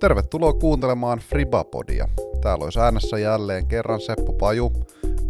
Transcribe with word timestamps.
Tervetuloa 0.00 0.52
kuuntelemaan 0.52 1.18
Fribapodia. 1.18 2.08
Täällä 2.40 2.64
olisi 2.64 2.80
äänessä 2.80 3.18
jälleen 3.18 3.66
kerran 3.66 4.00
Seppo 4.00 4.32
Paju. 4.32 4.72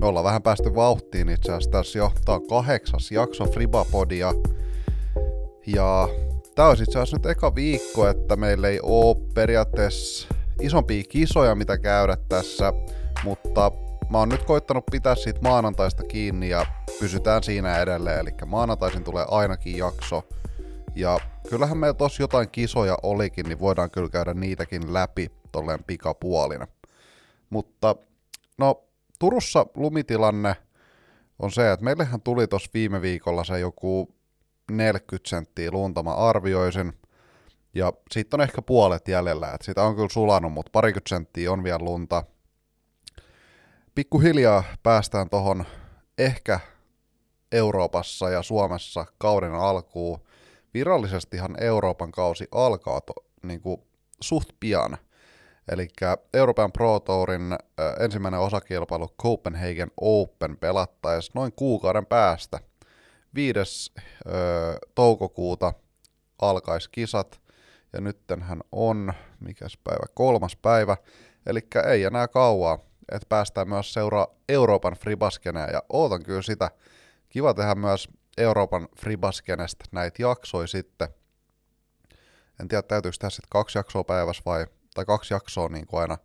Me 0.00 0.06
ollaan 0.06 0.24
vähän 0.24 0.42
päästy 0.42 0.74
vauhtiin 0.74 1.28
itse 1.28 1.52
asiassa 1.52 1.70
tässä 1.70 1.98
jo. 1.98 2.12
Tää 2.24 2.34
on 2.34 2.46
kahdeksas 2.46 3.10
jakso 3.10 3.44
Fribapodia. 3.44 4.32
Ja 5.66 6.08
tää 6.54 6.68
olisi 6.68 6.82
itse 6.82 6.98
asiassa 6.98 7.16
nyt 7.16 7.26
eka 7.26 7.54
viikko, 7.54 8.08
että 8.08 8.36
meillä 8.36 8.68
ei 8.68 8.80
oo 8.82 9.14
periaatteessa 9.14 10.28
isompia 10.60 11.02
kisoja, 11.08 11.54
mitä 11.54 11.78
käydä 11.78 12.16
tässä, 12.28 12.72
mutta 13.24 13.72
mä 14.10 14.18
oon 14.18 14.28
nyt 14.28 14.44
koittanut 14.44 14.84
pitää 14.90 15.14
siitä 15.14 15.40
maanantaista 15.42 16.02
kiinni 16.02 16.48
ja 16.48 16.66
pysytään 17.00 17.42
siinä 17.42 17.78
edelleen, 17.78 18.20
eli 18.20 18.30
maanantaisin 18.46 19.04
tulee 19.04 19.24
ainakin 19.28 19.76
jakso. 19.76 20.22
Ja 20.94 21.18
kyllähän 21.50 21.78
meillä 21.78 21.94
tos 21.94 22.20
jotain 22.20 22.50
kisoja 22.50 22.98
olikin, 23.02 23.46
niin 23.46 23.60
voidaan 23.60 23.90
kyllä 23.90 24.08
käydä 24.08 24.34
niitäkin 24.34 24.94
läpi 24.94 25.30
tolleen 25.52 25.84
pikapuolina. 25.84 26.66
Mutta 27.50 27.96
no, 28.58 28.84
Turussa 29.18 29.66
lumitilanne 29.74 30.56
on 31.38 31.50
se, 31.50 31.72
että 31.72 31.84
meillähän 31.84 32.20
tuli 32.20 32.46
tos 32.46 32.70
viime 32.74 33.02
viikolla 33.02 33.44
se 33.44 33.58
joku 33.58 34.14
40 34.70 35.30
senttiä 35.30 35.70
lunta, 35.70 36.02
mä 36.02 36.14
arvioisin. 36.14 36.92
Ja 37.74 37.92
siitä 38.10 38.36
on 38.36 38.40
ehkä 38.40 38.62
puolet 38.62 39.08
jäljellä, 39.08 39.52
että 39.52 39.64
sitä 39.64 39.82
on 39.82 39.94
kyllä 39.94 40.08
sulanut, 40.08 40.52
mutta 40.52 40.70
parikymmentä 40.72 41.08
senttiä 41.08 41.52
on 41.52 41.64
vielä 41.64 41.78
lunta. 41.78 42.24
Pikkuhiljaa 43.94 44.64
päästään 44.82 45.30
tohon 45.30 45.64
ehkä 46.18 46.60
Euroopassa 47.52 48.30
ja 48.30 48.42
Suomessa 48.42 49.06
kauden 49.18 49.54
alkuun. 49.54 50.20
Virallisestihan 50.78 51.62
Euroopan 51.62 52.12
kausi 52.12 52.48
alkaa 52.52 53.00
to, 53.00 53.12
niin 53.42 53.60
kuin 53.60 53.82
suht 54.20 54.48
pian. 54.60 54.98
Eli 55.72 55.88
Euroopan 56.34 56.72
Pro 56.72 57.00
Tourin 57.00 57.52
äh, 57.52 57.58
ensimmäinen 58.00 58.40
osakilpailu 58.40 59.08
Copenhagen 59.22 59.90
Open 60.00 60.56
pelattaisi 60.56 61.30
noin 61.34 61.52
kuukauden 61.52 62.06
päästä. 62.06 62.60
5. 63.34 63.92
Äh, 63.98 64.34
toukokuuta 64.94 65.72
alkaisi 66.42 66.88
kisat, 66.92 67.40
ja 67.92 68.00
nyttenhän 68.00 68.60
on, 68.72 69.12
mikäs 69.40 69.78
päivä, 69.84 70.06
kolmas 70.14 70.56
päivä, 70.56 70.96
eli 71.46 71.60
ei 71.86 72.04
enää 72.04 72.28
kauaa, 72.28 72.78
että 73.12 73.26
päästään 73.28 73.68
myös 73.68 73.92
seuraa 73.92 74.26
Euroopan 74.48 74.94
fribaskeneja, 74.94 75.70
ja 75.70 75.82
ootan 75.88 76.22
kyllä 76.22 76.42
sitä. 76.42 76.70
Kiva 77.28 77.54
tehdä 77.54 77.74
myös 77.74 78.08
Euroopan 78.38 78.88
fribaskenestä 79.00 79.84
näitä 79.92 80.22
jaksoja 80.22 80.66
sitten. 80.66 81.08
En 82.60 82.68
tiedä, 82.68 82.82
täytyykö 82.82 83.16
tehdä 83.20 83.30
sitten 83.30 83.48
kaksi 83.50 83.78
jaksoa 83.78 84.04
päivässä 84.04 84.42
vai, 84.46 84.66
tai 84.94 85.04
kaksi 85.04 85.34
jaksoa 85.34 85.68
niin 85.68 85.86
kuin 85.86 86.00
aina, 86.00 86.18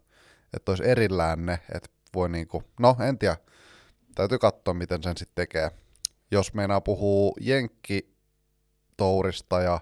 että 0.53 0.71
olisi 0.71 0.89
erillään 0.89 1.45
ne, 1.45 1.59
että 1.75 1.89
voi 2.13 2.29
niin 2.29 2.47
kuin, 2.47 2.63
no 2.79 2.95
en 3.07 3.17
tiedä, 3.19 3.37
täytyy 4.15 4.37
katsoa 4.39 4.73
miten 4.73 5.03
sen 5.03 5.17
sitten 5.17 5.35
tekee. 5.35 5.71
Jos 6.31 6.53
meinaa 6.53 6.81
puhuu 6.81 7.37
Jenkki 7.41 8.15
tourista 8.97 9.61
ja 9.61 9.79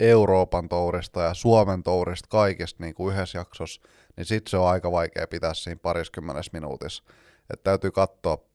Euroopan 0.00 0.68
tourista 0.68 1.22
ja 1.22 1.34
Suomen 1.34 1.82
tourista 1.82 2.28
kaikista 2.28 2.84
niin 2.84 2.94
kuin 2.94 3.14
yhdessä 3.14 3.38
jaksossa, 3.38 3.82
niin 4.16 4.24
sitten 4.24 4.50
se 4.50 4.56
on 4.56 4.68
aika 4.68 4.92
vaikea 4.92 5.26
pitää 5.26 5.54
siinä 5.54 5.80
pariskymmenessä 5.82 6.50
minuutissa. 6.52 7.02
Että 7.50 7.64
täytyy 7.64 7.90
katsoa, 7.90 8.47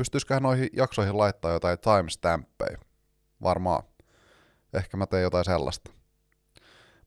pystyisiköhän 0.00 0.42
noihin 0.42 0.68
jaksoihin 0.72 1.18
laittaa 1.18 1.52
jotain 1.52 1.78
timestampeja. 1.78 2.78
Varmaan. 3.42 3.82
Ehkä 4.72 4.96
mä 4.96 5.06
teen 5.06 5.22
jotain 5.22 5.44
sellaista. 5.44 5.90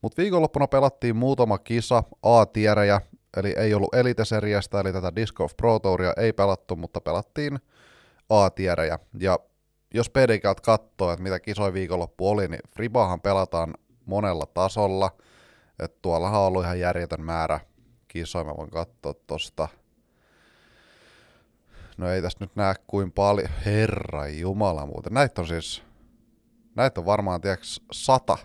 Mutta 0.02 0.22
viikonloppuna 0.22 0.68
pelattiin 0.68 1.16
muutama 1.16 1.58
kisa 1.58 2.04
A-tierejä, 2.24 3.02
eli 3.38 3.54
ei 3.58 3.74
ollut 3.74 3.96
Elite-seriasta, 3.96 4.80
eli 4.80 4.94
tätä 4.94 5.16
Disc 5.16 5.42
of 5.42 5.52
Pro 5.58 5.80
Touria 5.80 6.14
ei 6.18 6.34
pelattu, 6.34 6.76
mutta 6.76 7.02
pelattiin 7.02 7.60
A-tierejä. 8.30 9.00
Ja 9.20 9.40
jos 9.94 10.10
PDKt 10.10 10.62
katsoo, 10.62 11.12
että 11.12 11.24
mitä 11.24 11.40
kisoja 11.40 11.74
viikonloppu 11.74 12.30
oli, 12.30 12.48
niin 12.48 12.62
Fribahan 12.76 13.22
pelataan 13.22 13.74
monella 14.06 14.46
tasolla. 14.46 15.12
Että 15.80 16.00
tuollahan 16.02 16.40
on 16.40 16.48
ollut 16.48 16.64
ihan 16.64 16.80
järjetön 16.80 17.22
määrä 17.22 17.60
kisoja, 18.08 18.46
mä 18.46 18.58
voin 18.58 18.70
katsoa 18.70 19.14
tosta. 19.28 19.68
No 21.98 22.10
ei 22.10 22.22
tässä 22.22 22.38
nyt 22.42 22.56
näe 22.56 22.76
kuin 22.88 23.12
paljon. 23.12 23.50
Herra 23.66 24.28
Jumala 24.28 24.86
muuten. 24.86 25.14
Näitä 25.14 25.42
on 25.42 25.48
siis, 25.48 25.84
näitä 26.76 27.00
on 27.00 27.06
varmaan 27.06 27.42
tiedäks 27.42 27.82
sata. 27.92 28.38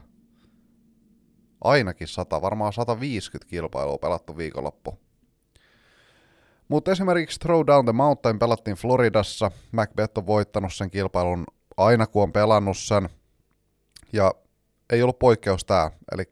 Ainakin 1.60 2.08
sata, 2.08 2.42
varmaan 2.42 2.72
150 2.72 3.50
kilpailua 3.50 3.98
pelattu 3.98 4.37
viikonloppu. 4.37 4.98
Mutta 6.69 6.92
esimerkiksi 6.92 7.41
Throw 7.41 7.66
Down 7.66 7.84
the 7.84 7.92
Mountain 7.92 8.38
pelattiin 8.38 8.76
Floridassa. 8.76 9.50
Macbeth 9.72 10.19
on 10.19 10.26
voittanut 10.26 10.75
sen 10.75 10.91
kilpailun 10.91 11.47
aina 11.76 12.06
kun 12.06 12.22
on 12.22 12.32
pelannut 12.32 12.76
sen. 12.78 13.08
Ja 14.12 14.34
ei 14.91 15.03
ollut 15.03 15.19
poikkeus 15.19 15.64
tää. 15.64 15.91
Eli 16.12 16.25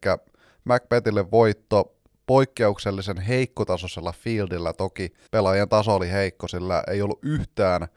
Macbethille 0.64 1.30
voitto 1.30 1.95
poikkeuksellisen 2.26 3.18
heikkotasoisella 3.18 4.12
fieldillä. 4.12 4.72
Toki 4.72 5.12
pelaajien 5.30 5.68
taso 5.68 5.94
oli 5.94 6.10
heikko, 6.10 6.48
sillä 6.48 6.84
ei 6.90 7.02
ollut 7.02 7.18
yhtään 7.22 7.88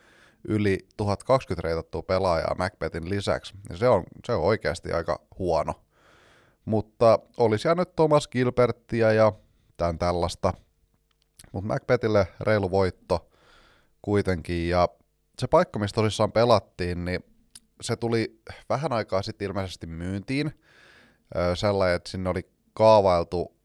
yli 0.47 0.78
1020 0.97 1.67
reitattua 1.67 2.01
pelaajaa 2.01 2.56
Macbethin 2.57 3.09
lisäksi. 3.09 3.53
Ja 3.69 3.78
se 3.78 3.90
on, 3.90 4.03
se 4.25 4.31
on 4.34 4.41
oikeasti 4.41 4.91
aika 4.91 5.22
huono. 5.40 5.73
Mutta 6.66 7.19
olisi 7.38 7.67
jäänyt 7.67 7.95
Thomas 7.95 8.28
Gilbertia 8.28 9.13
ja 9.13 9.34
tämän 9.78 9.97
tällaista 10.00 10.53
mutta 11.51 11.67
Macbethille 11.67 12.28
reilu 12.41 12.72
voitto 12.72 13.29
kuitenkin, 14.01 14.69
ja 14.69 14.90
se 15.40 15.47
paikka, 15.47 15.79
missä 15.79 15.96
tosissaan 15.96 16.31
pelattiin, 16.31 17.06
niin 17.06 17.23
se 17.81 17.96
tuli 17.96 18.41
vähän 18.69 18.94
aikaa 18.94 19.22
sitten 19.22 19.46
ilmeisesti 19.46 19.88
myyntiin, 19.88 20.51
sellainen, 21.56 21.96
että 21.96 22.09
sinne 22.09 22.29
oli 22.29 22.50
kaavailtu 22.74 23.56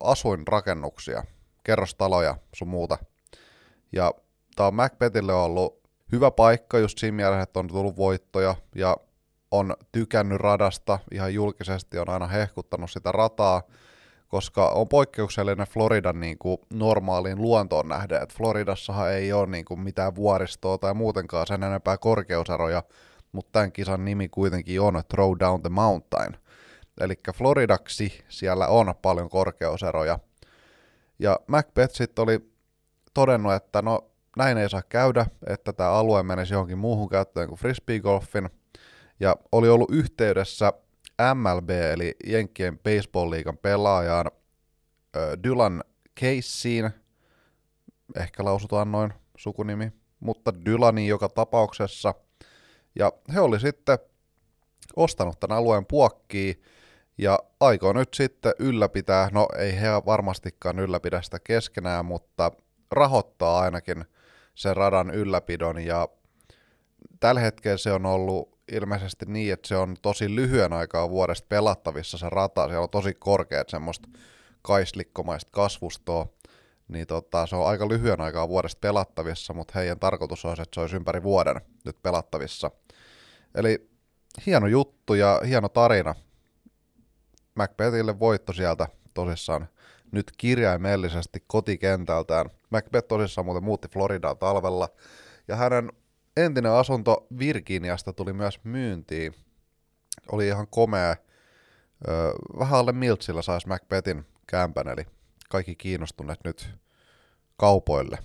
asuinrakennuksia, 0.00 1.24
kerrostaloja 1.64 2.36
sun 2.54 2.68
muuta. 2.68 2.98
Ja 3.92 4.12
tämä 4.56 4.66
on 4.66 4.74
Macbethille 4.74 5.32
ollut 5.34 5.80
hyvä 6.12 6.30
paikka 6.30 6.78
just 6.78 6.98
siinä 6.98 7.16
mielessä, 7.16 7.42
että 7.42 7.60
on 7.60 7.68
tullut 7.68 7.96
voittoja 7.96 8.54
ja 8.74 8.96
on 9.50 9.74
tykännyt 9.92 10.40
radasta 10.40 10.98
ihan 11.12 11.34
julkisesti, 11.34 11.98
on 11.98 12.08
aina 12.08 12.26
hehkuttanut 12.26 12.90
sitä 12.90 13.12
rataa, 13.12 13.62
koska 14.28 14.68
on 14.68 14.88
poikkeuksellinen 14.88 15.66
Floridan 15.66 16.20
niin 16.20 16.38
kuin 16.38 16.58
normaaliin 16.72 17.42
luontoon 17.42 17.88
nähden, 17.88 18.22
että 18.22 18.34
Floridassahan 18.36 19.12
ei 19.12 19.32
ole 19.32 19.46
niin 19.46 19.64
kuin 19.64 19.80
mitään 19.80 20.14
vuoristoa 20.14 20.78
tai 20.78 20.94
muutenkaan 20.94 21.46
sen 21.46 21.62
enempää 21.62 21.98
korkeusaroja, 21.98 22.82
mutta 23.32 23.52
tämän 23.52 23.72
kisan 23.72 24.04
nimi 24.04 24.28
kuitenkin 24.28 24.80
on 24.80 25.02
Throw 25.08 25.32
Down 25.40 25.62
the 25.62 25.68
Mountain. 25.68 26.36
Eli 27.00 27.14
Floridaksi 27.34 28.24
siellä 28.28 28.66
on 28.66 28.94
paljon 29.02 29.28
korkeuseroja. 29.28 30.18
Ja 31.18 31.40
Macbeth 31.46 31.94
sitten 31.94 32.22
oli 32.22 32.50
todennut, 33.14 33.52
että 33.52 33.82
no 33.82 34.10
näin 34.36 34.58
ei 34.58 34.70
saa 34.70 34.82
käydä, 34.88 35.26
että 35.46 35.72
tämä 35.72 35.90
alue 35.90 36.22
menisi 36.22 36.54
johonkin 36.54 36.78
muuhun 36.78 37.08
käyttöön 37.08 37.48
kuin 37.48 37.58
frisbeegolfin. 37.58 38.50
Ja 39.20 39.36
oli 39.52 39.68
ollut 39.68 39.90
yhteydessä 39.90 40.72
MLB 41.34 41.70
eli 41.70 42.14
Jenkkien 42.26 42.78
baseball-liigan 42.78 43.58
pelaajaan 43.62 44.30
Dylan 45.44 45.84
Caseen, 46.20 46.90
ehkä 48.16 48.44
lausutaan 48.44 48.92
noin 48.92 49.12
sukunimi, 49.36 49.92
mutta 50.20 50.64
Dylanin 50.64 51.06
joka 51.06 51.28
tapauksessa. 51.28 52.14
Ja 52.94 53.12
he 53.34 53.40
oli 53.40 53.60
sitten 53.60 53.98
ostanut 54.96 55.40
tämän 55.40 55.58
alueen 55.58 55.86
puokkiin 55.86 56.62
ja 57.20 57.38
aikoo 57.60 57.92
nyt 57.92 58.14
sitten 58.14 58.52
ylläpitää, 58.58 59.28
no 59.32 59.48
ei 59.58 59.80
he 59.80 59.88
varmastikaan 60.06 60.78
ylläpidä 60.78 61.22
sitä 61.22 61.38
keskenään, 61.44 62.04
mutta 62.04 62.52
rahoittaa 62.90 63.60
ainakin 63.60 64.04
sen 64.54 64.76
radan 64.76 65.10
ylläpidon 65.10 65.84
ja 65.84 66.08
tällä 67.20 67.40
hetkellä 67.40 67.76
se 67.76 67.92
on 67.92 68.06
ollut 68.06 68.58
ilmeisesti 68.72 69.26
niin, 69.28 69.52
että 69.52 69.68
se 69.68 69.76
on 69.76 69.96
tosi 70.02 70.34
lyhyen 70.34 70.72
aikaa 70.72 71.10
vuodesta 71.10 71.46
pelattavissa 71.48 72.18
se 72.18 72.30
rata, 72.30 72.66
siellä 72.66 72.82
on 72.82 72.90
tosi 72.90 73.14
korkeat 73.14 73.68
semmoista 73.68 74.08
kaislikkomaista 74.62 75.50
kasvustoa, 75.52 76.26
niin 76.88 77.06
tota, 77.06 77.46
se 77.46 77.56
on 77.56 77.66
aika 77.66 77.88
lyhyen 77.88 78.20
aikaa 78.20 78.48
vuodesta 78.48 78.78
pelattavissa, 78.80 79.54
mutta 79.54 79.78
heidän 79.78 79.98
tarkoitus 79.98 80.44
olisi, 80.44 80.62
että 80.62 80.74
se 80.74 80.80
olisi 80.80 80.96
ympäri 80.96 81.22
vuoden 81.22 81.60
nyt 81.84 82.02
pelattavissa. 82.02 82.70
Eli 83.54 83.90
hieno 84.46 84.66
juttu 84.66 85.14
ja 85.14 85.40
hieno 85.46 85.68
tarina. 85.68 86.14
Macbethille 87.54 88.18
voitto 88.18 88.52
sieltä 88.52 88.88
tosissaan 89.14 89.68
nyt 90.12 90.32
kirjaimellisesti 90.36 91.44
kotikentältään. 91.46 92.50
Macbeth 92.70 93.08
tosissaan 93.08 93.44
muuten 93.44 93.64
muutti 93.64 93.88
Floridaan 93.88 94.38
talvella, 94.38 94.88
ja 95.48 95.56
hänen 95.56 95.92
entinen 96.36 96.72
asunto 96.72 97.26
Virginiasta 97.38 98.12
tuli 98.12 98.32
myös 98.32 98.64
myyntiin. 98.64 99.34
Oli 100.32 100.46
ihan 100.46 100.66
komea. 100.70 101.16
Öö, 102.08 102.32
vähän 102.58 102.78
alle 102.78 102.92
miltsillä 102.92 103.42
saisi 103.42 103.68
Macbethin 103.68 104.26
kämpän, 104.46 104.88
eli 104.88 105.06
kaikki 105.48 105.74
kiinnostuneet 105.74 106.38
nyt 106.44 106.70
kaupoille. 107.56 108.18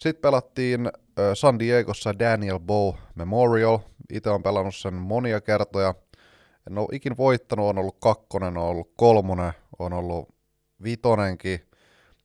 Sitten 0.00 0.22
pelattiin 0.22 0.90
San 1.34 1.58
Diegossa 1.58 2.18
Daniel 2.18 2.58
Bow 2.58 2.94
Memorial. 3.14 3.78
Itse 4.12 4.30
on 4.30 4.42
pelannut 4.42 4.74
sen 4.74 4.94
monia 4.94 5.40
kertoja. 5.40 5.94
En 6.66 6.78
ole 6.78 6.88
ikin 6.92 7.16
voittanut, 7.16 7.66
on 7.66 7.78
ollut 7.78 7.96
kakkonen, 8.00 8.56
on 8.56 8.64
ollut 8.64 8.92
kolmonen, 8.96 9.52
on 9.78 9.92
ollut 9.92 10.34
vitonenkin, 10.82 11.60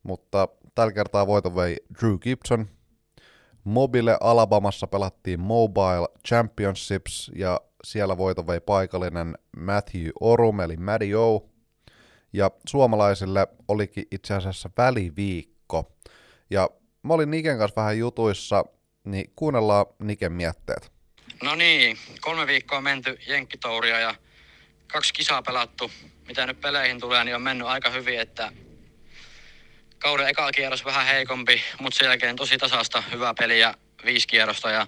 mutta 0.03 0.47
tällä 0.75 0.93
kertaa 0.93 1.27
voiton 1.27 1.55
vei 1.55 1.77
Drew 1.99 2.17
Gibson. 2.19 2.67
Mobile 3.63 4.17
Alabamassa 4.21 4.87
pelattiin 4.87 5.39
Mobile 5.39 6.07
Championships 6.27 7.31
ja 7.35 7.61
siellä 7.83 8.17
voiton 8.17 8.47
vei 8.47 8.59
paikallinen 8.59 9.37
Matthew 9.57 10.09
Orum 10.19 10.59
eli 10.59 10.77
Matty 10.77 11.13
O. 11.13 11.49
Ja 12.33 12.51
suomalaisille 12.67 13.47
olikin 13.67 14.05
itse 14.11 14.33
asiassa 14.33 14.69
väliviikko. 14.77 15.91
Ja 16.49 16.69
mä 17.03 17.13
olin 17.13 17.31
Niken 17.31 17.57
kanssa 17.57 17.81
vähän 17.81 17.97
jutuissa, 17.97 18.65
niin 19.03 19.31
kuunnellaan 19.35 19.85
Niken 19.99 20.33
mietteet. 20.33 20.91
No 21.43 21.55
niin, 21.55 21.97
kolme 22.21 22.47
viikkoa 22.47 22.81
menty 22.81 23.17
jenkkitouria 23.27 23.99
ja 23.99 24.15
kaksi 24.87 25.13
kisaa 25.13 25.41
pelattu. 25.41 25.91
Mitä 26.27 26.45
nyt 26.45 26.61
peleihin 26.61 26.99
tulee, 26.99 27.23
niin 27.23 27.35
on 27.35 27.41
mennyt 27.41 27.67
aika 27.67 27.89
hyvin, 27.89 28.19
että 28.19 28.51
kauden 29.99 30.27
eka 30.27 30.51
kierros 30.51 30.85
vähän 30.85 31.05
heikompi, 31.05 31.63
mutta 31.79 31.97
sen 31.97 32.05
jälkeen 32.05 32.35
tosi 32.35 32.57
tasasta 32.57 33.03
hyvä 33.11 33.33
peli 33.33 33.59
ja 33.59 33.73
viisi 34.05 34.27
kierrosta 34.27 34.71
ja 34.71 34.87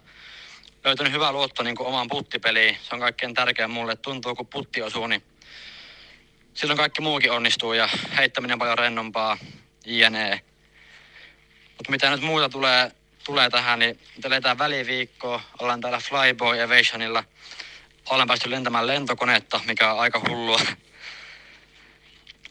löytänyt 0.84 1.14
hyvä 1.14 1.32
luotto 1.32 1.64
niin 1.64 1.76
omaan 1.80 2.08
puttipeliin. 2.08 2.78
Se 2.82 2.96
on 2.96 3.00
kaikkein 3.00 3.34
tärkeä 3.34 3.68
mulle. 3.68 3.96
Tuntuu, 3.96 4.36
kun 4.36 4.48
putti 4.48 4.82
osuu, 4.82 5.08
niin 5.08 5.24
silloin 6.54 6.78
kaikki 6.78 7.02
muukin 7.02 7.32
onnistuu 7.32 7.74
ja 7.74 7.90
heittäminen 8.18 8.60
paljon 8.60 8.78
rennompaa, 8.78 9.38
jne. 9.86 10.42
Mutta 11.78 11.92
mitä 11.92 12.10
nyt 12.10 12.22
muuta 12.22 12.50
tulee, 12.50 12.92
tulee 13.24 13.50
tähän, 13.50 13.80
niin 13.80 14.00
eletään 14.24 14.58
väliviikkoa. 14.58 15.42
Ollaan 15.60 15.82
täällä 15.82 16.00
Flyboy 16.00 16.62
Evasionilla. 16.62 17.24
Olen 18.10 18.28
päästy 18.28 18.52
lentämään 18.52 18.88
lentokonetta, 18.88 19.60
mikä 19.66 19.94
on 19.94 20.00
aika 20.00 20.22
hullua. 20.30 20.60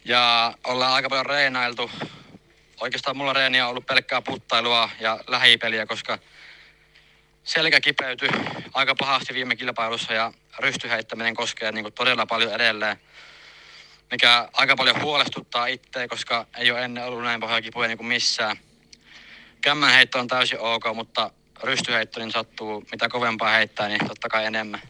Ja 0.05 0.55
ollaan 0.65 0.93
aika 0.93 1.09
paljon 1.09 1.27
reenailtu. 1.27 1.91
Oikeastaan 2.81 3.17
mulla 3.17 3.33
reeniä 3.33 3.65
on 3.65 3.71
ollut 3.71 3.87
pelkkää 3.87 4.23
puttailua 4.23 4.91
ja 5.01 5.21
lähipeliä, 5.27 5.87
koska 5.87 6.19
selkä 7.45 7.81
kipeytyi 7.81 8.29
aika 8.75 8.95
pahasti 8.95 9.35
viime 9.35 9.57
kilpailussa 9.57 10.13
ja 10.13 10.33
rystyheittäminen 10.59 11.35
koskee 11.35 11.73
niin 11.73 11.93
todella 11.93 12.27
paljon 12.27 12.53
edelleen. 12.53 13.01
Mikä 14.11 14.49
aika 14.53 14.77
paljon 14.77 15.03
huolestuttaa 15.03 15.67
itseä, 15.67 16.09
koska 16.09 16.47
ei 16.57 16.71
ole 16.71 16.85
ennen 16.85 17.05
ollut 17.05 17.23
näin 17.23 17.41
pahoja 17.41 17.63
kipuja 17.63 17.89
niin 17.89 17.99
kuin 17.99 18.09
missään. 18.09 18.57
Kämmänheitto 19.61 20.19
on 20.19 20.29
täysin 20.29 20.61
ok, 20.61 20.85
mutta 20.95 21.31
rystyheitto 21.63 22.21
niin 22.21 22.33
sattuu 22.33 22.85
mitä 22.93 23.09
kovempaa 23.09 23.51
heittää, 23.51 23.89
niin 23.89 24.09
totta 24.09 24.29
kai 24.29 24.45
enemmän. 24.45 24.83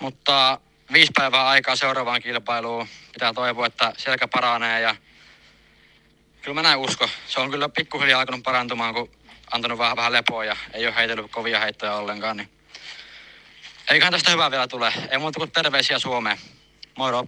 Mutta 0.00 0.60
viisi 0.92 1.12
päivää 1.16 1.48
aikaa 1.48 1.76
seuraavaan 1.76 2.22
kilpailuun. 2.22 2.86
Pitää 3.12 3.32
toivoa, 3.32 3.66
että 3.66 3.92
selkä 3.96 4.28
paranee 4.28 4.80
ja 4.80 4.96
kyllä 6.42 6.54
mä 6.54 6.62
näin 6.62 6.78
usko. 6.78 7.08
Se 7.26 7.40
on 7.40 7.50
kyllä 7.50 7.68
pikkuhiljaa 7.68 8.20
alkanut 8.20 8.42
parantumaan, 8.42 8.94
kun 8.94 9.10
antanut 9.50 9.78
vähän, 9.78 9.96
vähän 9.96 10.12
lepoa 10.12 10.44
ja 10.44 10.56
ei 10.72 10.86
ole 10.86 10.94
heitellyt 10.96 11.30
kovia 11.30 11.60
heittoja 11.60 11.94
ollenkaan. 11.94 12.36
Niin 12.36 12.48
eiköhän 13.90 14.12
tästä 14.12 14.30
hyvää 14.30 14.50
vielä 14.50 14.68
tule. 14.68 14.92
Ei 15.10 15.18
muuta 15.18 15.38
kuin 15.38 15.50
terveisiä 15.50 15.98
Suomeen. 15.98 16.38
Moro! 16.98 17.24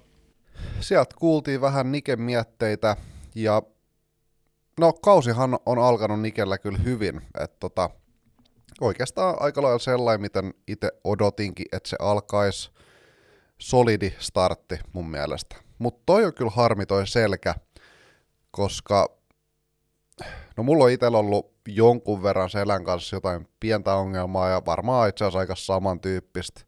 Sieltä 0.81 1.15
kuultiin 1.19 1.61
vähän 1.61 1.93
Niken 1.93 2.21
mietteitä 2.21 2.97
ja 3.35 3.63
no 4.81 4.93
kausihan 4.93 5.59
on 5.67 5.79
alkanut 5.79 6.21
Nikellä 6.21 6.59
kyllä 6.59 6.79
hyvin. 6.79 7.21
Että 7.41 7.57
tota, 7.61 7.91
oikeastaan 8.81 9.37
aika 9.41 9.63
lailla 9.63 9.79
sellainen, 9.79 10.21
miten 10.21 10.55
itse 10.69 10.93
odotinkin, 11.05 11.67
että 11.73 11.89
se 11.89 11.97
alkaisi 12.01 12.71
solidi 13.59 14.13
startti 14.19 14.79
mun 14.93 15.11
mielestä. 15.11 15.57
Mutta 15.79 16.03
toi 16.07 16.25
on 16.25 16.35
kyllä 16.35 16.51
harmi 16.51 16.87
toi 16.87 17.07
selkä, 17.07 17.55
koska 18.51 19.09
no 20.57 20.63
mulla 20.63 20.85
on 20.85 20.91
itsellä 20.91 21.19
ollut 21.19 21.53
jonkun 21.69 22.23
verran 22.23 22.51
selän 22.51 22.85
kanssa 22.85 23.17
jotain 23.17 23.49
pientä 23.61 23.95
ongelmaa 23.95 24.49
ja 24.49 24.63
varmaan 24.67 25.09
itse 25.09 25.25
asiassa 25.25 25.39
aika 25.39 25.55
samantyyppistä 25.55 26.61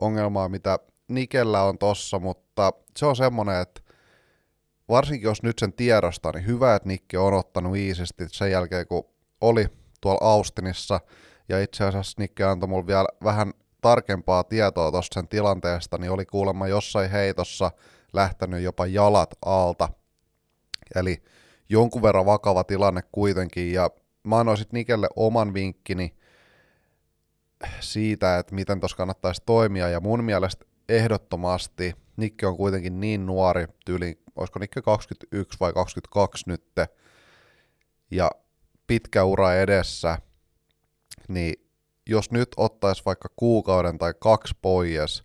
ongelmaa, 0.00 0.48
mitä 0.48 0.78
Nikellä 1.08 1.62
on 1.62 1.78
tossa, 1.78 2.18
mutta 2.18 2.72
se 2.96 3.06
on 3.06 3.16
semmonen, 3.16 3.60
että 3.60 3.80
varsinkin 4.88 5.28
jos 5.28 5.42
nyt 5.42 5.58
sen 5.58 5.72
tiedostaa, 5.72 6.32
niin 6.32 6.46
hyvä, 6.46 6.74
että 6.74 6.88
Nikki 6.88 7.16
on 7.16 7.34
ottanut 7.34 7.76
iisisti 7.76 8.24
sen 8.28 8.50
jälkeen, 8.50 8.86
kun 8.86 9.04
oli 9.40 9.66
tuolla 10.00 10.30
Austinissa, 10.30 11.00
ja 11.50 11.62
itse 11.62 11.84
asiassa 11.84 12.14
Nikki 12.18 12.42
antoi 12.42 12.68
mulle 12.68 12.86
vielä 12.86 13.08
vähän 13.24 13.52
tarkempaa 13.80 14.44
tietoa 14.44 14.90
tuosta 14.90 15.14
sen 15.14 15.28
tilanteesta, 15.28 15.98
niin 15.98 16.10
oli 16.10 16.26
kuulemma 16.26 16.68
jossain 16.68 17.10
heitossa 17.10 17.70
lähtenyt 18.12 18.62
jopa 18.62 18.86
jalat 18.86 19.34
alta. 19.44 19.88
Eli 20.94 21.22
jonkun 21.68 22.02
verran 22.02 22.26
vakava 22.26 22.64
tilanne 22.64 23.00
kuitenkin, 23.12 23.72
ja 23.72 23.90
mä 24.24 24.38
annoin 24.38 24.58
Nikelle 24.72 25.08
oman 25.16 25.54
vinkkini 25.54 26.16
siitä, 27.80 28.38
että 28.38 28.54
miten 28.54 28.80
tuossa 28.80 28.96
kannattaisi 28.96 29.42
toimia, 29.46 29.88
ja 29.88 30.00
mun 30.00 30.24
mielestä 30.24 30.64
ehdottomasti 30.88 31.94
Nikke 32.16 32.46
on 32.46 32.56
kuitenkin 32.56 33.00
niin 33.00 33.26
nuori, 33.26 33.66
tyyli, 33.84 34.18
olisiko 34.36 34.58
Nikke 34.58 34.82
21 34.82 35.60
vai 35.60 35.72
22 35.72 36.44
nytte, 36.46 36.88
ja 38.10 38.30
pitkä 38.86 39.24
ura 39.24 39.54
edessä, 39.54 40.18
niin 41.30 41.66
jos 42.06 42.30
nyt 42.30 42.48
ottaisi 42.56 43.02
vaikka 43.06 43.28
kuukauden 43.36 43.98
tai 43.98 44.14
kaksi 44.20 44.54
pois, 44.62 45.24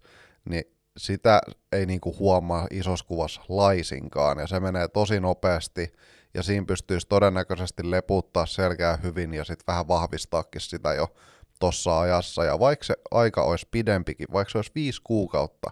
niin 0.50 0.64
sitä 0.98 1.42
ei 1.72 1.86
niinku 1.86 2.16
huomaa 2.20 2.68
isossa 2.72 3.06
kuvassa 3.06 3.42
laisinkaan, 3.50 4.40
ja 4.40 4.48
se 4.48 4.60
menee 4.60 4.88
tosi 4.88 5.20
nopeasti, 5.20 5.94
ja 6.34 6.44
siinä 6.44 6.66
pystyisi 6.66 7.08
todennäköisesti 7.08 7.92
leputtaa 7.92 8.46
selkää 8.46 8.98
hyvin, 8.98 9.34
ja 9.34 9.44
sitten 9.44 9.68
vähän 9.68 9.88
vahvistaakin 9.88 10.62
sitä 10.62 10.94
jo 10.94 11.08
tuossa 11.60 12.00
ajassa, 12.00 12.44
ja 12.44 12.60
vaikka 12.60 12.86
se 12.86 12.96
aika 13.12 13.44
olisi 13.44 13.68
pidempikin, 13.72 14.28
vaikka 14.34 14.52
se 14.52 14.58
olisi 14.58 14.72
viisi 14.76 15.02
kuukautta, 15.04 15.70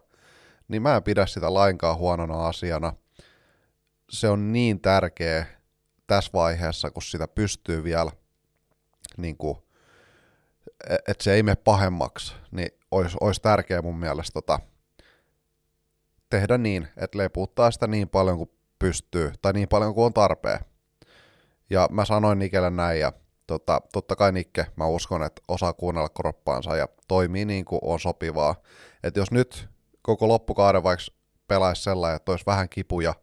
niin 0.68 0.82
mä 0.82 0.96
en 0.96 1.04
pidä 1.04 1.26
sitä 1.26 1.54
lainkaan 1.54 1.98
huonona 1.98 2.48
asiana. 2.48 2.94
Se 4.10 4.30
on 4.30 4.54
niin 4.54 4.82
tärkeä 4.82 5.46
tässä 6.08 6.32
vaiheessa, 6.34 6.92
kun 6.92 7.04
sitä 7.04 7.28
pystyy 7.28 7.84
vielä 7.84 8.12
niin 9.18 9.38
kuin, 9.38 9.58
että 11.08 11.24
se 11.24 11.34
ei 11.34 11.43
mene 11.43 11.55
pahemmaksi, 11.55 12.36
niin 12.51 12.70
olisi, 12.91 13.17
olisi 13.22 13.41
tärkeää 13.41 13.82
mun 13.82 14.00
mielestä 14.00 14.34
tota, 14.34 14.60
tehdä 16.29 16.58
niin, 16.58 16.88
että 16.98 17.17
leputtaa 17.17 17.72
sitä 17.72 17.88
niin 17.88 18.10
paljon 18.10 18.38
kuin 18.38 18.50
pystyy, 18.79 19.32
tai 19.41 19.53
niin 19.53 19.67
paljon 19.67 19.93
kuin 19.93 20.05
on 20.05 20.13
tarpeen. 20.13 20.60
Ja 21.70 21.88
mä 21.91 22.05
sanoin 22.05 22.39
Nikelle 22.39 22.70
näin, 22.70 23.00
ja 23.00 23.13
tota, 23.48 23.82
totta 23.93 24.15
kai 24.15 24.32
Nikke, 24.32 24.65
mä 24.75 24.88
uskon, 24.88 25.24
että 25.24 25.41
osaa 25.48 25.74
kuunnella 25.74 26.10
kroppaansa 26.10 26.75
ja 26.75 26.88
toimii 27.08 27.46
niin 27.46 27.65
kuin 27.65 27.79
on 27.84 28.00
sopivaa. 28.00 28.55
Että 29.03 29.20
jos 29.20 29.32
nyt 29.32 29.70
koko 30.01 30.27
loppukauden 30.27 30.84
vaikka 30.84 31.05
pelaisi 31.48 31.84
sellainen, 31.84 32.15
että 32.15 32.32
olisi 32.32 32.46
vähän 32.46 32.70
kipuja, 32.70 33.13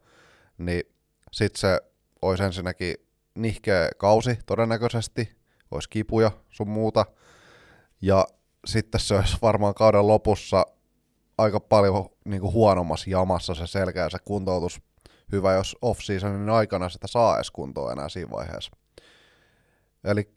niin 0.57 0.83
sitten 1.31 1.59
se 1.59 1.81
olisi 2.21 2.43
ensinnäkin 2.43 2.95
nihkeä 3.35 3.89
kausi 3.97 4.39
todennäköisesti, 4.45 5.40
olisi 5.71 5.89
kipuja 5.89 6.31
sun 6.49 6.69
muuta, 6.69 7.05
ja 8.01 8.27
sitten 8.65 9.01
se 9.01 9.15
olisi 9.15 9.37
varmaan 9.41 9.73
kauden 9.73 10.07
lopussa 10.07 10.65
aika 11.37 11.59
paljon 11.59 12.09
niin 12.25 12.41
kuin 12.41 12.53
huonommassa 12.53 13.09
jamassa 13.09 13.55
se 13.55 13.67
selkä 13.67 13.99
ja 13.99 14.09
se 14.09 14.17
kuntoutus 14.25 14.81
hyvä, 15.31 15.53
jos 15.53 15.77
off-seasonin 15.81 16.49
aikana 16.49 16.89
sitä 16.89 17.07
saa 17.07 17.35
edes 17.35 17.51
kuntoa 17.51 17.91
enää 17.91 18.09
siinä 18.09 18.31
vaiheessa. 18.31 18.71
Eli 20.03 20.31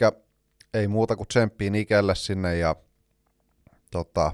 ei 0.75 0.88
muuta 0.88 1.17
kuin 1.17 1.29
tsemppiä 1.29 1.71
Nikelle 1.71 2.14
sinne 2.14 2.57
ja 2.57 2.76
tota, 3.91 4.33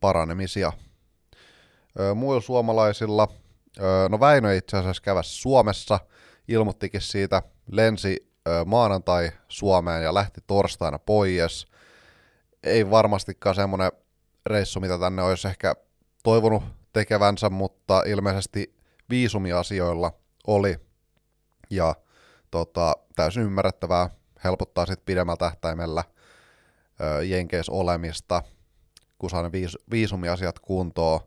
paranemisia. 0.00 0.72
Öö, 2.00 2.14
muilla 2.14 2.40
suomalaisilla, 2.40 3.28
öö, 3.80 4.08
no 4.08 4.20
Väinö 4.20 4.54
itse 4.54 4.76
asiassa 4.76 5.02
käväsi 5.02 5.30
Suomessa, 5.30 6.00
ilmoittikin 6.48 7.00
siitä, 7.00 7.42
lensi 7.66 8.27
maanantai 8.66 9.30
Suomeen 9.48 10.02
ja 10.02 10.14
lähti 10.14 10.40
torstaina 10.46 10.98
pois 10.98 11.68
ei 12.62 12.90
varmastikaan 12.90 13.54
semmoinen 13.54 13.92
reissu, 14.46 14.80
mitä 14.80 14.98
tänne 14.98 15.22
olisi 15.22 15.48
ehkä 15.48 15.74
toivonut 16.22 16.62
tekevänsä, 16.92 17.50
mutta 17.50 18.02
ilmeisesti 18.06 18.74
viisumiasioilla 19.10 20.12
oli 20.46 20.76
ja 21.70 21.94
tota, 22.50 22.96
täysin 23.16 23.42
ymmärrettävää, 23.42 24.10
helpottaa 24.44 24.86
sitten 24.86 25.06
pidemmällä 25.06 25.36
tähtäimellä 25.36 26.04
Jenkeis 27.24 27.68
olemista, 27.68 28.42
kun 29.18 29.30
saa 29.30 29.42
ne 29.42 29.52
viis, 29.52 29.78
viisumiasiat 29.90 30.58
kuntoon. 30.58 31.20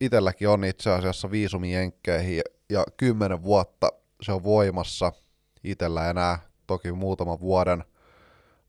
Itelläkin 0.00 0.48
on 0.48 0.64
itse 0.64 0.90
asiassa 0.90 1.30
viisumi 1.30 1.72
jenkkeihin 1.72 2.42
ja 2.70 2.84
kymmenen 2.96 3.42
vuotta 3.42 3.88
se 4.22 4.32
on 4.32 4.44
voimassa. 4.44 5.12
Itellä 5.64 6.10
enää 6.10 6.38
toki 6.66 6.92
muutaman 6.92 7.40
vuoden, 7.40 7.84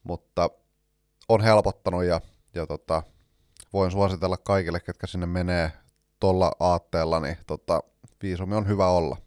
mutta 0.04 0.50
on 1.30 1.42
helpottanut 1.42 2.04
ja, 2.04 2.22
ja 2.56 2.68
tota, 2.68 3.04
voin 3.74 3.92
suositella 3.92 4.38
kaikille, 4.38 4.80
ketkä 4.80 5.08
sinne 5.08 5.26
menee 5.26 5.72
tuolla 6.20 6.52
aatteella, 6.60 7.20
niin 7.20 7.38
tota, 7.48 7.84
viisumi 8.22 8.56
on 8.56 8.68
hyvä 8.68 8.88
olla. 8.88 9.18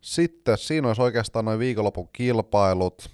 Sitten 0.00 0.58
siinä 0.58 0.88
olisi 0.88 1.02
oikeastaan 1.02 1.44
noin 1.44 1.58
viikonlopun 1.58 2.08
kilpailut. 2.12 3.10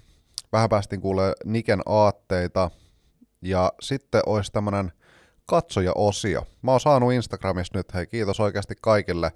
Vähän 0.51 0.69
päästiin 0.69 1.01
kuulee 1.01 1.33
Niken 1.45 1.81
aatteita. 1.85 2.71
Ja 3.41 3.73
sitten 3.81 4.21
olisi 4.25 4.51
tämmönen 4.51 4.91
katsoja-osio. 5.45 6.47
Mä 6.61 6.71
oon 6.71 6.79
saanut 6.79 7.13
Instagramissa 7.13 7.77
nyt, 7.77 7.93
hei 7.93 8.07
kiitos 8.07 8.39
oikeasti 8.39 8.75
kaikille. 8.81 9.31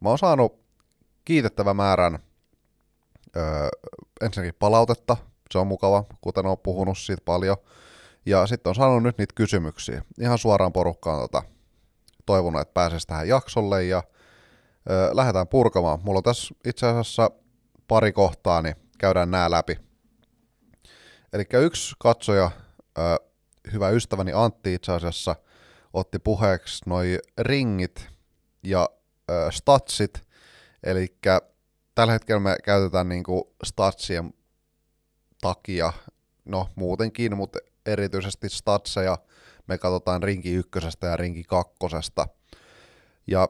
Mä 0.00 0.08
oon 0.08 0.18
saanut 0.18 0.60
kiitettävä 1.24 1.74
määrän 1.74 2.18
öö, 3.36 3.68
ensinnäkin 4.20 4.54
palautetta, 4.58 5.16
se 5.50 5.58
on 5.58 5.66
mukava, 5.66 6.04
kuten 6.20 6.46
on 6.46 6.58
puhunut 6.58 6.98
siitä 6.98 7.22
paljon. 7.24 7.56
Ja 8.26 8.46
sitten 8.46 8.70
on 8.70 8.74
saanut 8.74 9.02
nyt 9.02 9.18
niitä 9.18 9.34
kysymyksiä. 9.34 10.02
Ihan 10.20 10.38
suoraan 10.38 10.72
porukkaan 10.72 11.20
tota, 11.20 11.42
toivonut, 12.26 12.60
että 12.60 12.74
pääsisi 12.74 13.06
tähän 13.06 13.28
jaksolle 13.28 13.84
ja 13.84 14.02
ö, 14.90 15.10
lähdetään 15.12 15.48
purkamaan. 15.48 15.98
Mulla 16.02 16.18
on 16.18 16.22
tässä 16.22 16.54
itse 16.64 16.86
asiassa 16.86 17.30
pari 17.88 18.12
kohtaa, 18.12 18.62
niin 18.62 18.76
käydään 18.98 19.30
nämä 19.30 19.50
läpi. 19.50 19.78
Eli 21.32 21.44
yksi 21.52 21.94
katsoja, 21.98 22.50
ö, 22.98 23.00
hyvä 23.72 23.88
ystäväni 23.88 24.32
Antti 24.34 24.74
itse 24.74 24.92
asiassa, 24.92 25.36
otti 25.92 26.18
puheeksi 26.18 26.82
noi 26.86 27.18
ringit 27.38 28.08
ja 28.62 28.88
ö, 29.30 29.48
statsit, 29.50 30.22
eli 30.82 31.16
tällä 31.94 32.12
hetkellä 32.12 32.40
me 32.40 32.56
käytetään 32.64 33.08
niinku 33.08 33.54
statsien 33.64 34.34
takia, 35.40 35.92
no 36.44 36.68
muutenkin, 36.74 37.36
mutta 37.36 37.58
erityisesti 37.86 38.48
statseja 38.48 39.18
me 39.66 39.78
katsotaan 39.78 40.22
rinki 40.22 40.52
ykkösestä 40.52 41.06
ja 41.06 41.16
rinki 41.16 41.44
kakkosesta. 41.44 42.28
Ja 43.26 43.48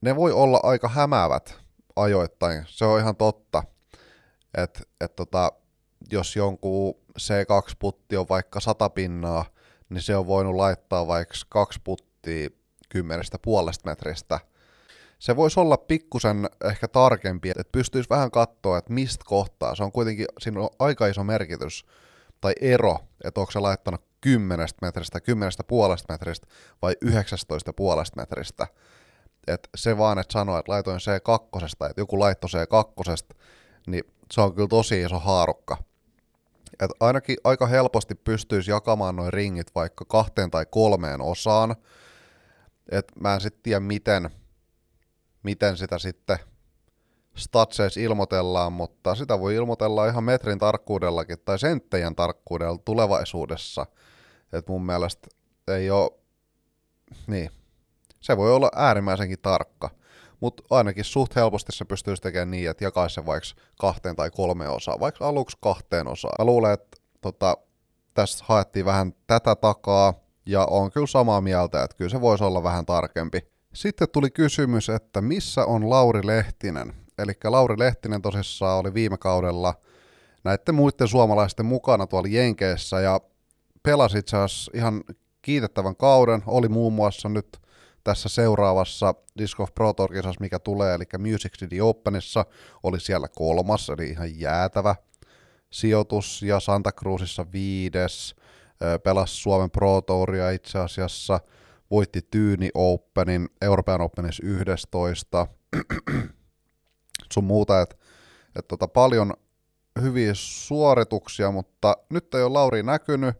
ne 0.00 0.16
voi 0.16 0.32
olla 0.32 0.60
aika 0.62 0.88
hämäävät 0.88 1.54
ajoittain, 1.96 2.64
se 2.68 2.84
on 2.84 3.00
ihan 3.00 3.16
totta. 3.16 3.62
Että 4.54 4.80
et 5.00 5.16
tota, 5.16 5.52
jos 6.12 6.36
jonkun 6.36 6.94
C2-putti 7.18 8.16
on 8.16 8.26
vaikka 8.28 8.60
100 8.60 8.90
pinnaa, 8.90 9.44
niin 9.88 10.02
se 10.02 10.16
on 10.16 10.26
voinut 10.26 10.54
laittaa 10.54 11.06
vaikka 11.06 11.34
kaksi 11.48 11.80
puttia 11.84 12.48
kymmenestä 12.88 13.38
puolesta 13.42 13.90
metristä. 13.90 14.40
Se 15.18 15.36
voisi 15.36 15.60
olla 15.60 15.76
pikkusen 15.76 16.48
ehkä 16.64 16.88
tarkempi, 16.88 17.50
että 17.50 17.72
pystyisi 17.72 18.10
vähän 18.10 18.30
katsoa, 18.30 18.78
että 18.78 18.92
mistä 18.92 19.24
kohtaa. 19.26 19.74
Se 19.74 19.82
on 19.82 19.92
kuitenkin, 19.92 20.26
siinä 20.38 20.60
on 20.60 20.68
aika 20.78 21.06
iso 21.06 21.24
merkitys 21.24 21.86
tai 22.40 22.52
ero, 22.60 22.98
että 23.24 23.40
onko 23.40 23.52
se 23.52 23.58
laittanut 23.58 24.04
10 24.20 24.68
metristä, 24.82 25.20
10 25.20 25.52
puolesta 25.66 26.12
metristä 26.12 26.46
vai 26.82 26.94
19 27.02 27.72
puolesta 27.72 28.20
metristä. 28.20 28.66
Et 29.46 29.68
se 29.76 29.98
vaan, 29.98 30.18
että 30.18 30.32
sanoo, 30.32 30.58
että 30.58 30.72
laitoin 30.72 31.00
C2, 31.00 31.64
että 31.64 32.00
joku 32.00 32.20
laitto 32.20 32.46
C2, 32.46 33.36
niin 33.86 34.04
se 34.30 34.40
on 34.40 34.54
kyllä 34.54 34.68
tosi 34.68 35.02
iso 35.02 35.18
haarukka. 35.18 35.76
Et 36.80 36.90
ainakin 37.00 37.36
aika 37.44 37.66
helposti 37.66 38.14
pystyisi 38.14 38.70
jakamaan 38.70 39.16
noin 39.16 39.32
ringit 39.32 39.74
vaikka 39.74 40.04
kahteen 40.04 40.50
tai 40.50 40.66
kolmeen 40.70 41.20
osaan. 41.20 41.76
Et 42.90 43.12
mä 43.20 43.34
en 43.34 43.40
sitten 43.40 43.62
tiedä, 43.62 43.80
miten, 43.80 44.30
miten 45.46 45.76
sitä 45.76 45.98
sitten 45.98 46.38
statseissa 47.36 48.00
ilmoitellaan, 48.00 48.72
mutta 48.72 49.14
sitä 49.14 49.40
voi 49.40 49.54
ilmoitella 49.54 50.06
ihan 50.06 50.24
metrin 50.24 50.58
tarkkuudellakin 50.58 51.38
tai 51.44 51.58
senttejän 51.58 52.16
tarkkuudella 52.16 52.78
tulevaisuudessa. 52.84 53.86
Et 54.52 54.68
mun 54.68 54.86
mielestä 54.86 55.28
ei 55.68 55.90
ole, 55.90 56.10
niin, 57.26 57.50
se 58.20 58.36
voi 58.36 58.52
olla 58.52 58.70
äärimmäisenkin 58.74 59.38
tarkka, 59.42 59.90
mutta 60.40 60.62
ainakin 60.70 61.04
suht 61.04 61.36
helposti 61.36 61.72
se 61.72 61.84
pystyisi 61.84 62.22
tekemään 62.22 62.50
niin, 62.50 62.70
että 62.70 62.84
jakaisi 62.84 63.14
se 63.14 63.26
vaikka 63.26 63.48
kahteen 63.80 64.16
tai 64.16 64.30
kolme 64.30 64.68
osaa, 64.68 65.00
vaikka 65.00 65.28
aluksi 65.28 65.56
kahteen 65.60 66.08
osaan. 66.08 66.34
Mä 66.38 66.44
luulen, 66.44 66.72
että 66.72 66.96
tota, 67.20 67.56
tässä 68.14 68.44
haettiin 68.48 68.84
vähän 68.84 69.12
tätä 69.26 69.56
takaa, 69.56 70.14
ja 70.46 70.66
on 70.70 70.90
kyllä 70.90 71.06
samaa 71.06 71.40
mieltä, 71.40 71.82
että 71.82 71.96
kyllä 71.96 72.10
se 72.10 72.20
voisi 72.20 72.44
olla 72.44 72.62
vähän 72.62 72.86
tarkempi. 72.86 73.55
Sitten 73.76 74.08
tuli 74.12 74.30
kysymys, 74.30 74.88
että 74.88 75.20
missä 75.20 75.64
on 75.64 75.90
Lauri 75.90 76.26
Lehtinen? 76.26 76.92
Eli 77.18 77.32
Lauri 77.44 77.78
Lehtinen 77.78 78.22
tosissaan 78.22 78.78
oli 78.78 78.94
viime 78.94 79.18
kaudella 79.18 79.74
näiden 80.44 80.74
muiden 80.74 81.08
suomalaisten 81.08 81.66
mukana 81.66 82.06
tuolla 82.06 82.28
Jenkeissä 82.28 83.00
ja 83.00 83.20
pelasi 83.82 84.18
itse 84.18 84.36
asiassa 84.36 84.72
ihan 84.74 85.04
kiitettävän 85.42 85.96
kauden. 85.96 86.42
Oli 86.46 86.68
muun 86.68 86.92
muassa 86.92 87.28
nyt 87.28 87.56
tässä 88.04 88.28
seuraavassa 88.28 89.14
Disc 89.38 89.60
of 89.60 89.74
Pro 89.74 89.94
mikä 90.40 90.58
tulee, 90.58 90.94
eli 90.94 91.04
Music 91.18 91.58
City 91.58 91.80
Openissa, 91.80 92.46
oli 92.82 93.00
siellä 93.00 93.28
kolmas, 93.28 93.90
eli 93.90 94.08
ihan 94.08 94.40
jäätävä 94.40 94.96
sijoitus, 95.70 96.42
ja 96.42 96.60
Santa 96.60 96.92
Cruzissa 96.92 97.46
viides, 97.52 98.34
pelasi 99.02 99.34
Suomen 99.34 99.70
Pro 99.70 100.00
Touria 100.00 100.50
itse 100.50 100.78
asiassa, 100.78 101.40
voitti 101.90 102.22
Tyyni 102.30 102.70
Openin, 102.74 103.48
Euroopan 103.62 104.00
Openissa 104.00 104.42
11, 104.46 105.46
sun 107.32 107.44
muuta, 107.44 107.80
että 107.80 107.96
et 108.56 108.68
tota, 108.68 108.88
paljon 108.88 109.32
hyviä 110.02 110.30
suorituksia, 110.34 111.50
mutta 111.50 111.96
nyt 112.10 112.34
ei 112.34 112.42
ole 112.42 112.52
Lauri 112.52 112.82
näkynyt. 112.82 113.36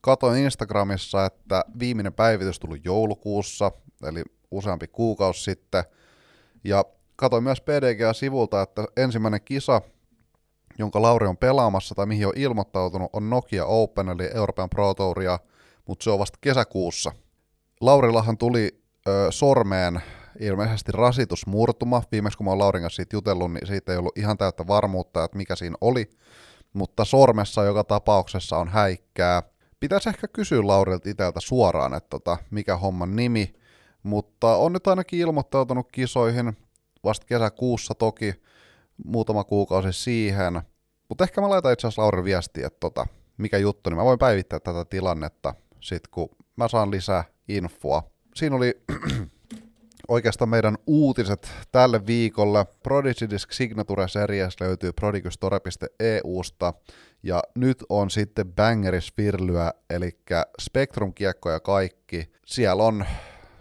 Katoin 0.00 0.44
Instagramissa, 0.44 1.26
että 1.26 1.64
viimeinen 1.78 2.12
päivitys 2.12 2.60
tuli 2.60 2.80
joulukuussa, 2.84 3.72
eli 4.04 4.22
useampi 4.50 4.88
kuukausi 4.88 5.42
sitten. 5.42 5.84
Ja 6.64 6.84
katoin 7.16 7.44
myös 7.44 7.60
PDG-sivulta, 7.60 8.62
että 8.62 8.84
ensimmäinen 8.96 9.40
kisa, 9.44 9.82
jonka 10.78 11.02
Lauri 11.02 11.26
on 11.26 11.36
pelaamassa 11.36 11.94
tai 11.94 12.06
mihin 12.06 12.26
on 12.26 12.32
ilmoittautunut, 12.36 13.10
on 13.12 13.30
Nokia 13.30 13.66
Open, 13.66 14.08
eli 14.08 14.30
Euroopan 14.34 14.70
Pro 14.70 14.94
Touria, 14.94 15.38
mutta 15.88 16.04
se 16.04 16.10
on 16.10 16.18
vasta 16.18 16.38
kesäkuussa. 16.40 17.12
Laurillahan 17.82 18.38
tuli 18.38 18.82
ö, 19.08 19.26
sormeen 19.30 20.00
ilmeisesti 20.40 20.92
rasitusmurtuma. 20.92 22.02
Viimeksi 22.12 22.38
kun 22.38 22.44
mä 22.44 22.50
oon 22.50 22.58
Laurin 22.58 22.82
kanssa 22.82 22.96
siitä 22.96 23.16
jutellut, 23.16 23.52
niin 23.52 23.66
siitä 23.66 23.92
ei 23.92 23.98
ollut 23.98 24.18
ihan 24.18 24.38
täyttä 24.38 24.66
varmuutta, 24.66 25.24
että 25.24 25.36
mikä 25.36 25.56
siinä 25.56 25.76
oli. 25.80 26.10
Mutta 26.72 27.04
sormessa 27.04 27.64
joka 27.64 27.84
tapauksessa 27.84 28.58
on 28.58 28.68
häikkää. 28.68 29.42
Pitäisi 29.80 30.08
ehkä 30.08 30.28
kysyä 30.28 30.66
Laurilta 30.66 31.10
itseltä 31.10 31.40
suoraan, 31.40 31.94
että 31.94 32.08
tota, 32.10 32.38
mikä 32.50 32.76
homman 32.76 33.16
nimi. 33.16 33.54
Mutta 34.02 34.56
on 34.56 34.72
nyt 34.72 34.86
ainakin 34.86 35.20
ilmoittautunut 35.20 35.92
kisoihin 35.92 36.56
vasta 37.04 37.26
kesäkuussa 37.26 37.94
toki 37.94 38.34
muutama 39.04 39.44
kuukausi 39.44 39.92
siihen. 39.92 40.62
Mutta 41.08 41.24
ehkä 41.24 41.40
mä 41.40 41.50
laitan 41.50 41.72
itse 41.72 41.86
asiassa 41.86 42.02
Laurin 42.02 42.24
viestiä, 42.24 42.66
että 42.66 42.80
tota, 42.80 43.06
mikä 43.36 43.58
juttu, 43.58 43.90
niin 43.90 43.98
mä 43.98 44.04
voin 44.04 44.18
päivittää 44.18 44.60
tätä 44.60 44.84
tilannetta 44.84 45.54
sit 45.82 46.08
kun 46.08 46.28
mä 46.56 46.68
saan 46.68 46.90
lisää 46.90 47.24
infoa. 47.56 48.02
Siinä 48.34 48.56
oli 48.56 48.82
oikeastaan 50.08 50.48
meidän 50.48 50.78
uutiset 50.86 51.50
tälle 51.72 52.06
viikolle. 52.06 52.66
Prodigy 52.82 53.30
Disc 53.30 53.52
Signature 53.52 54.08
Series 54.08 54.60
löytyy 54.60 54.92
prodigystore.eusta 54.92 56.74
ja 57.22 57.42
nyt 57.54 57.84
on 57.88 58.10
sitten 58.10 58.52
Bangeris 58.52 59.12
Virlyä, 59.18 59.72
eli 59.90 60.18
Spectrum-kiekko 60.60 61.60
kaikki. 61.60 62.32
Siellä 62.46 62.84
on 62.84 63.04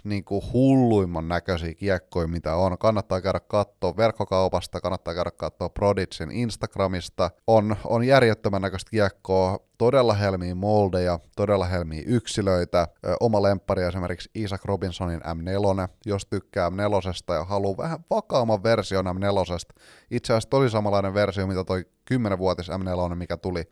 niin 0.03 0.23
kuin 0.23 0.41
hulluimman 0.53 1.27
näköisiä 1.27 1.73
kiekkoja, 1.73 2.27
mitä 2.27 2.55
on. 2.55 2.77
Kannattaa 2.77 3.21
käydä 3.21 3.39
katsoa 3.39 3.97
verkkokaupasta, 3.97 4.81
kannattaa 4.81 5.13
käydä 5.13 5.31
katsoa 5.31 5.69
Prodigin 5.69 6.31
Instagramista. 6.31 7.31
On, 7.47 7.75
on 7.85 8.03
järjettömän 8.03 8.61
näköistä 8.61 8.91
kiekkoa, 8.91 9.59
todella 9.77 10.13
helmiä 10.13 10.55
moldeja, 10.55 11.19
todella 11.35 11.65
helmiä 11.65 12.03
yksilöitä. 12.05 12.87
Ö, 13.05 13.15
oma 13.19 13.41
lemppari 13.41 13.83
esimerkiksi 13.83 14.29
Isaac 14.35 14.65
Robinsonin 14.65 15.21
M4, 15.21 15.89
jos 16.05 16.25
tykkää 16.25 16.69
M4 16.69 17.33
ja 17.33 17.43
haluaa 17.43 17.77
vähän 17.77 17.99
vakaamman 18.09 18.63
version 18.63 19.05
M4. 19.05 19.75
Itse 20.11 20.33
asiassa 20.33 20.49
tosi 20.49 20.69
samanlainen 20.69 21.13
versio, 21.13 21.47
mitä 21.47 21.63
toi 21.63 21.85
10-vuotis 22.13 22.69
M4, 22.69 23.15
mikä 23.15 23.37
tuli, 23.37 23.63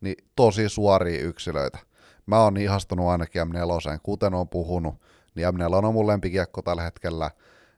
niin 0.00 0.14
tosi 0.36 0.68
suoria 0.68 1.22
yksilöitä. 1.22 1.78
Mä 2.26 2.40
oon 2.40 2.56
ihastunut 2.56 3.08
ainakin 3.08 3.42
M4, 3.42 3.98
kuten 4.02 4.34
on 4.34 4.48
puhunut 4.48 4.94
niin 5.34 5.48
M4 5.48 5.74
on 5.74 5.94
mun 5.94 6.06
lempikiekko 6.06 6.62
tällä 6.62 6.82
hetkellä, 6.82 7.30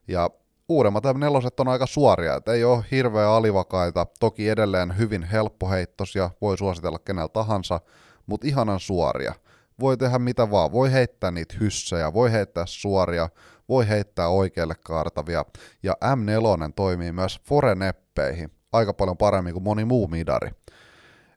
ja 0.07 0.29
uudemmat 0.69 1.03
M4 1.03 1.49
on 1.59 1.67
aika 1.67 1.85
suoria, 1.85 2.35
että 2.35 2.53
ei 2.53 2.63
ole 2.63 2.85
hirveä 2.91 3.29
alivakaita, 3.29 4.05
toki 4.19 4.49
edelleen 4.49 4.97
hyvin 4.97 5.23
helppoheittosia, 5.23 6.29
voi 6.41 6.57
suositella 6.57 6.99
kenellä 6.99 7.27
tahansa, 7.27 7.79
mutta 8.25 8.47
ihanan 8.47 8.79
suoria. 8.79 9.33
voi 9.79 9.97
tehdä 9.97 10.19
mitä 10.19 10.51
vaan. 10.51 10.71
Voi 10.71 10.91
heittää 10.91 11.31
niitä 11.31 11.55
hyssejä, 11.59 12.13
voi 12.13 12.31
heittää 12.31 12.65
suoria, 12.65 13.29
voi 13.69 13.87
heittää 13.89 14.27
oikealle 14.27 14.75
kaartavia. 14.83 15.45
Ja 15.83 15.93
M4 16.03 16.73
toimii 16.75 17.11
myös 17.11 17.39
foreneppeihin 17.43 18.51
aika 18.71 18.93
paljon 18.93 19.17
paremmin 19.17 19.53
kuin 19.53 19.63
moni 19.63 19.85
muu 19.85 20.07
midari. 20.07 20.51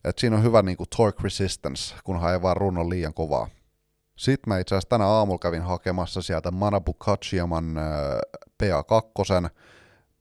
Et 0.05 0.19
siinä 0.19 0.37
on 0.37 0.43
hyvä 0.43 0.63
niinku 0.63 0.85
torque 0.97 1.23
resistance, 1.23 1.95
kunhan 2.05 2.33
ei 2.33 2.43
vaan 2.43 2.57
runnon 2.57 2.91
liian 2.91 3.15
kovaa. 3.15 3.49
Sitten 4.21 4.53
mä 4.53 4.59
itse 4.59 4.75
asiassa 4.75 4.89
tänä 4.89 5.07
aamulla 5.07 5.39
kävin 5.39 5.63
hakemassa 5.63 6.23
sieltä 6.23 6.51
Manabu 6.51 6.93
Kachiaman 6.95 7.79
äh, 7.79 7.85
PA2. 8.63 9.49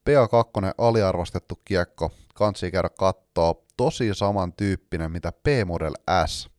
PA2 0.10 0.74
aliarvostettu 0.78 1.60
kiekko, 1.66 2.12
kansi 2.36 2.72
käydä 2.72 2.90
kattoo, 2.90 3.66
tosi 3.78 4.10
samantyyppinen 4.14 5.12
mitä 5.12 5.32
P-Model 5.32 5.94
S. 6.26 6.50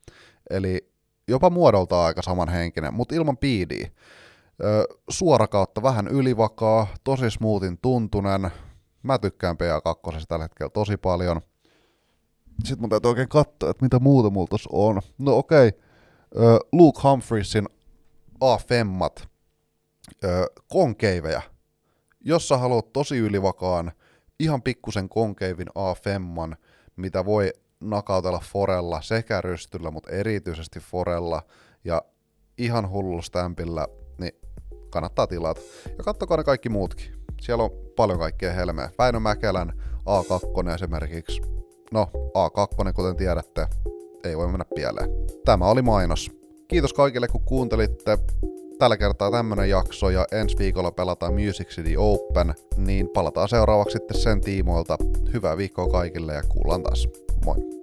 Eli 0.51 0.91
jopa 1.29 1.51
muodolta 1.51 2.05
aika 2.05 2.23
samanhenkinen, 2.23 2.95
mutta 2.95 3.15
ilman 3.15 3.37
piidiä. 3.37 3.91
Suora 5.11 5.47
kautta 5.47 5.83
vähän 5.83 6.09
ylivakaa, 6.09 6.87
tosi 7.05 7.31
smoothin 7.31 7.79
tuntunen. 7.83 8.51
Mä 9.03 9.19
tykkään 9.19 9.57
PA2 9.57 10.25
tällä 10.29 10.45
hetkellä 10.45 10.71
tosi 10.71 10.97
paljon. 10.97 11.41
Sitten 12.65 12.81
mun 12.81 12.91
täytyy 12.91 13.09
oikein 13.09 13.29
katsoa, 13.29 13.71
että 13.71 13.85
mitä 13.85 13.99
muuta 13.99 14.31
mulla 14.31 14.49
on. 14.71 15.01
No 15.19 15.37
okei, 15.37 15.69
okay. 15.69 15.90
Luke 16.73 17.01
Humphreysin 17.05 17.67
A-femmat, 18.41 19.29
konkeivejä. 20.69 21.43
Jos 22.21 22.49
sä 22.49 22.59
haluat 22.59 22.93
tosi 22.93 23.19
ylivakaan, 23.19 23.93
ihan 24.41 24.63
pikkusen 24.63 25.09
konkeivin 25.09 25.69
A-femman, 25.75 26.57
mitä 26.97 27.25
voi 27.25 27.53
nakautella 27.81 28.41
forella 28.53 29.03
sekä 29.03 29.41
rystyllä, 29.41 29.91
mutta 29.91 30.11
erityisesti 30.11 30.81
forella 30.81 31.43
ja 31.85 32.03
ihan 32.59 32.91
hullu 32.91 33.23
stämpillä, 33.23 33.87
niin 34.19 34.33
kannattaa 34.91 35.27
tilata. 35.27 35.61
Ja 35.99 36.05
kattokaa 36.05 36.37
ne 36.37 36.45
kaikki 36.45 36.69
muutkin. 36.69 37.13
Siellä 37.41 37.65
on 37.65 37.71
paljon 37.97 38.19
kaikkea 38.19 38.53
helmeä. 38.53 38.91
Väinö 38.99 39.21
Mäkelän 39.21 39.73
A2 39.99 40.75
esimerkiksi. 40.75 41.43
No, 41.93 42.11
A2, 42.15 42.93
kuten 42.93 43.17
tiedätte, 43.17 43.67
ei 44.25 44.37
voi 44.37 44.49
mennä 44.49 44.65
pieleen. 44.75 45.11
Tämä 45.45 45.67
oli 45.67 45.83
mainos. 45.83 46.31
Kiitos 46.69 46.93
kaikille, 46.93 47.29
kun 47.29 47.41
kuuntelitte. 47.45 48.19
Tällä 48.79 48.97
kertaa 48.97 49.31
tämmönen 49.31 49.69
jakso 49.69 50.11
ja 50.11 50.27
ensi 50.33 50.59
viikolla 50.59 50.93
pelataan 50.93 51.35
Music 51.35 51.69
City 51.69 51.95
Open, 51.99 52.55
niin 52.77 53.09
palataan 53.09 53.49
seuraavaksi 53.49 53.93
sitten 53.93 54.21
sen 54.21 54.41
tiimoilta. 54.41 54.97
Hyvää 55.33 55.57
viikkoa 55.57 55.89
kaikille 55.89 56.35
ja 56.35 56.43
kuullaan 56.43 56.83
taas. 56.83 57.09
Moi! 57.45 57.80